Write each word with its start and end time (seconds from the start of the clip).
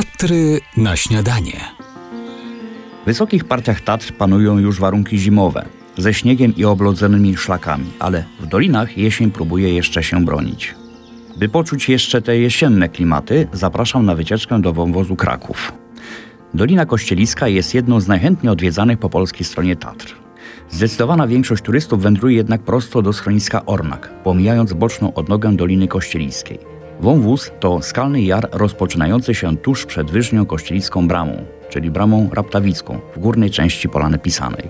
Tatry 0.00 0.60
na 0.76 0.96
śniadanie. 0.96 1.60
W 3.02 3.06
wysokich 3.06 3.44
partiach 3.44 3.80
Tatr 3.80 4.12
panują 4.12 4.58
już 4.58 4.80
warunki 4.80 5.18
zimowe, 5.18 5.66
ze 5.96 6.14
śniegiem 6.14 6.56
i 6.56 6.64
oblodzonymi 6.64 7.36
szlakami, 7.36 7.86
ale 7.98 8.24
w 8.40 8.46
dolinach 8.46 8.98
jesień 8.98 9.30
próbuje 9.30 9.74
jeszcze 9.74 10.02
się 10.02 10.24
bronić. 10.24 10.74
By 11.36 11.48
poczuć 11.48 11.88
jeszcze 11.88 12.22
te 12.22 12.38
jesienne 12.38 12.88
klimaty, 12.88 13.48
zapraszam 13.52 14.06
na 14.06 14.14
wycieczkę 14.14 14.60
do 14.60 14.72
wąwozu 14.72 15.16
Kraków. 15.16 15.72
Dolina 16.54 16.86
Kościeliska 16.86 17.48
jest 17.48 17.74
jedną 17.74 18.00
z 18.00 18.08
najchętniej 18.08 18.52
odwiedzanych 18.52 18.98
po 18.98 19.10
polskiej 19.10 19.46
stronie 19.46 19.76
Tatr. 19.76 20.16
Zdecydowana 20.70 21.26
większość 21.26 21.62
turystów 21.62 22.02
wędruje 22.02 22.36
jednak 22.36 22.62
prosto 22.62 23.02
do 23.02 23.12
schroniska 23.12 23.66
Ornak, 23.66 24.10
pomijając 24.24 24.72
boczną 24.72 25.14
odnogę 25.14 25.56
Doliny 25.56 25.88
Kościeliskiej. 25.88 26.79
Wąwóz 27.00 27.50
to 27.60 27.82
skalny 27.82 28.22
jar 28.22 28.48
rozpoczynający 28.52 29.34
się 29.34 29.56
tuż 29.56 29.86
przed 29.86 30.10
wyżnią 30.10 30.46
kościelicką 30.46 31.08
bramą, 31.08 31.44
czyli 31.70 31.90
bramą 31.90 32.28
raptawicką 32.32 33.00
w 33.16 33.18
górnej 33.18 33.50
części 33.50 33.88
Polany 33.88 34.18
Pisanej. 34.18 34.68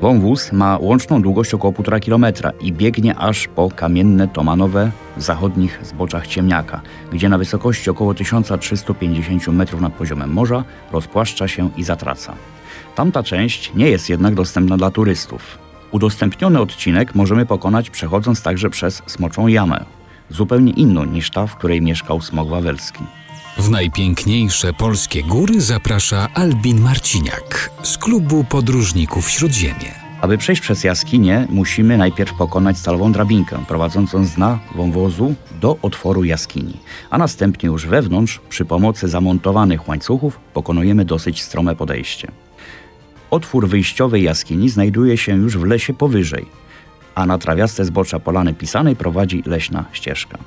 Wąwóz 0.00 0.52
ma 0.52 0.78
łączną 0.80 1.22
długość 1.22 1.54
około 1.54 1.72
1,5 1.72 2.04
km 2.04 2.54
i 2.60 2.72
biegnie 2.72 3.16
aż 3.16 3.48
po 3.48 3.68
kamienne 3.70 4.28
Tomanowe 4.28 4.90
w 5.16 5.22
zachodnich 5.22 5.80
zboczach 5.82 6.26
Ciemniaka, 6.26 6.80
gdzie 7.12 7.28
na 7.28 7.38
wysokości 7.38 7.90
około 7.90 8.14
1350 8.14 9.48
metrów 9.48 9.80
nad 9.80 9.92
poziomem 9.92 10.32
morza 10.32 10.64
rozpłaszcza 10.92 11.48
się 11.48 11.70
i 11.76 11.84
zatraca. 11.84 12.34
Tamta 12.94 13.22
część 13.22 13.74
nie 13.74 13.90
jest 13.90 14.08
jednak 14.08 14.34
dostępna 14.34 14.76
dla 14.76 14.90
turystów. 14.90 15.58
Udostępniony 15.90 16.60
odcinek 16.60 17.14
możemy 17.14 17.46
pokonać 17.46 17.90
przechodząc 17.90 18.42
także 18.42 18.70
przez 18.70 19.02
Smoczą 19.06 19.46
Jamę, 19.46 19.84
zupełnie 20.30 20.72
inną 20.72 21.04
niż 21.04 21.30
ta, 21.30 21.46
w 21.46 21.56
której 21.56 21.82
mieszkał 21.82 22.20
Smok 22.20 22.48
Wawelski. 22.48 23.04
W 23.58 23.70
najpiękniejsze 23.70 24.72
polskie 24.72 25.22
góry 25.22 25.60
zaprasza 25.60 26.28
Albin 26.34 26.80
Marciniak 26.80 27.70
z 27.82 27.98
klubu 27.98 28.44
podróżników 28.44 29.30
Śródziemie. 29.30 30.08
Aby 30.20 30.38
przejść 30.38 30.62
przez 30.62 30.84
jaskinię, 30.84 31.46
musimy 31.50 31.98
najpierw 31.98 32.34
pokonać 32.34 32.78
stalową 32.78 33.12
drabinkę 33.12 33.64
prowadzącą 33.68 34.24
z 34.24 34.34
dna 34.34 34.58
wąwozu 34.74 35.34
do 35.60 35.76
otworu 35.82 36.24
jaskini, 36.24 36.76
a 37.10 37.18
następnie 37.18 37.66
już 37.66 37.86
wewnątrz 37.86 38.40
przy 38.48 38.64
pomocy 38.64 39.08
zamontowanych 39.08 39.88
łańcuchów 39.88 40.40
pokonujemy 40.54 41.04
dosyć 41.04 41.42
strome 41.42 41.76
podejście. 41.76 42.30
Otwór 43.30 43.68
wyjściowej 43.68 44.22
jaskini 44.22 44.68
znajduje 44.68 45.16
się 45.16 45.36
już 45.36 45.58
w 45.58 45.64
lesie 45.64 45.94
powyżej, 45.94 46.46
a 47.18 47.26
na 47.26 47.38
trawiaste 47.38 47.84
zbocza 47.84 48.18
polany 48.18 48.54
pisanej 48.54 48.96
prowadzi 48.96 49.42
leśna 49.46 49.84
ścieżka. 49.92 50.38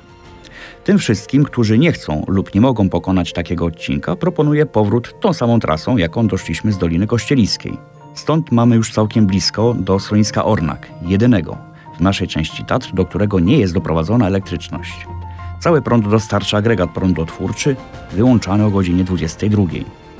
Tym 0.84 0.98
wszystkim, 0.98 1.44
którzy 1.44 1.78
nie 1.78 1.92
chcą 1.92 2.24
lub 2.28 2.54
nie 2.54 2.60
mogą 2.60 2.88
pokonać 2.88 3.32
takiego 3.32 3.66
odcinka, 3.66 4.16
proponuję 4.16 4.66
powrót 4.66 5.20
tą 5.20 5.32
samą 5.32 5.60
trasą, 5.60 5.96
jaką 5.96 6.26
doszliśmy 6.26 6.72
z 6.72 6.78
Doliny 6.78 7.06
Kościeliskiej. 7.06 7.78
Stąd 8.14 8.52
mamy 8.52 8.76
już 8.76 8.92
całkiem 8.92 9.26
blisko 9.26 9.74
do 9.74 9.98
schroniska 9.98 10.44
Ornak, 10.44 10.88
jedynego 11.02 11.56
w 11.98 12.00
naszej 12.00 12.28
części 12.28 12.64
Tatr, 12.64 12.94
do 12.94 13.04
którego 13.04 13.40
nie 13.40 13.58
jest 13.58 13.74
doprowadzona 13.74 14.26
elektryczność. 14.26 15.06
Cały 15.60 15.82
prąd 15.82 16.08
dostarcza 16.08 16.56
agregat 16.56 16.90
prądotwórczy, 16.90 17.76
wyłączany 18.12 18.64
o 18.64 18.70
godzinie 18.70 19.04
22. 19.04 19.62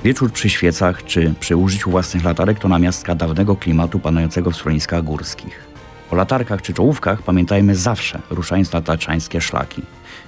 Wieczór 0.04 0.32
przy 0.32 0.50
świecach 0.50 1.04
czy 1.04 1.34
przy 1.40 1.56
użyciu 1.56 1.90
własnych 1.90 2.24
latarek 2.24 2.58
to 2.58 2.68
namiastka 2.68 3.14
dawnego 3.14 3.56
klimatu 3.56 3.98
panującego 3.98 4.50
w 4.50 4.56
schroniskach 4.56 5.04
górskich. 5.04 5.71
O 6.12 6.16
latarkach 6.16 6.62
czy 6.62 6.74
czołówkach 6.74 7.22
pamiętajmy 7.22 7.76
zawsze, 7.76 8.20
ruszając 8.30 8.72
na 8.72 8.80
taczańskie 8.82 9.40
szlaki. 9.40 9.82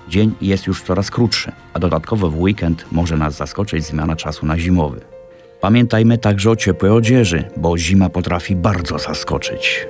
Dzień 0.08 0.34
jest 0.40 0.66
już 0.66 0.82
coraz 0.82 1.10
krótszy, 1.10 1.52
a 1.74 1.78
dodatkowo 1.78 2.30
w 2.30 2.40
weekend 2.40 2.86
może 2.92 3.16
nas 3.16 3.36
zaskoczyć 3.36 3.84
zmiana 3.84 4.16
czasu 4.16 4.46
na 4.46 4.58
zimowy. 4.58 5.00
Pamiętajmy 5.60 6.18
także 6.18 6.50
o 6.50 6.56
ciepłej 6.56 6.92
odzieży, 6.92 7.44
bo 7.56 7.78
zima 7.78 8.08
potrafi 8.08 8.56
bardzo 8.56 8.98
zaskoczyć. 8.98 9.86